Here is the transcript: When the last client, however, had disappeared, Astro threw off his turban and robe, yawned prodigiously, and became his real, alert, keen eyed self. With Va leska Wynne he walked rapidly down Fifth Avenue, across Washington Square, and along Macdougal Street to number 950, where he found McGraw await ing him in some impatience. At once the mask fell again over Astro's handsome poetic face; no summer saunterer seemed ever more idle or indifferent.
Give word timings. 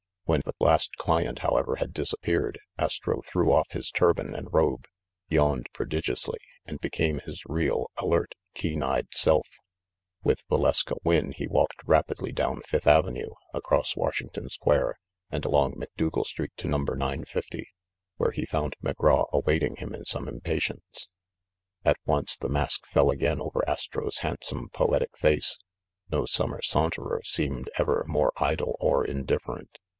When 0.25 0.41
the 0.45 0.53
last 0.61 0.95
client, 0.95 1.39
however, 1.39 1.75
had 1.75 1.93
disappeared, 1.93 2.57
Astro 2.77 3.21
threw 3.27 3.51
off 3.51 3.69
his 3.71 3.91
turban 3.91 4.33
and 4.33 4.51
robe, 4.51 4.85
yawned 5.27 5.67
prodigiously, 5.73 6.39
and 6.65 6.79
became 6.79 7.19
his 7.19 7.43
real, 7.47 7.91
alert, 7.97 8.33
keen 8.55 8.81
eyed 8.81 9.13
self. 9.13 9.45
With 10.23 10.43
Va 10.49 10.55
leska 10.57 10.95
Wynne 11.03 11.33
he 11.33 11.47
walked 11.47 11.83
rapidly 11.85 12.31
down 12.31 12.61
Fifth 12.61 12.87
Avenue, 12.87 13.31
across 13.53 13.95
Washington 13.95 14.47
Square, 14.49 14.95
and 15.29 15.43
along 15.43 15.77
Macdougal 15.77 16.23
Street 16.25 16.53
to 16.57 16.67
number 16.67 16.95
950, 16.95 17.67
where 18.15 18.31
he 18.31 18.45
found 18.45 18.75
McGraw 18.81 19.27
await 19.31 19.63
ing 19.63 19.75
him 19.75 19.93
in 19.93 20.05
some 20.05 20.27
impatience. 20.29 21.09
At 21.83 21.97
once 22.05 22.37
the 22.37 22.49
mask 22.49 22.87
fell 22.87 23.11
again 23.11 23.41
over 23.41 23.67
Astro's 23.69 24.19
handsome 24.19 24.69
poetic 24.73 25.15
face; 25.17 25.59
no 26.09 26.25
summer 26.25 26.61
saunterer 26.63 27.21
seemed 27.23 27.69
ever 27.77 28.03
more 28.07 28.31
idle 28.37 28.77
or 28.79 29.05
indifferent. 29.05 29.77